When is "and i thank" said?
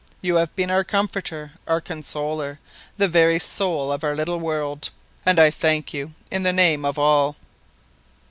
5.27-5.93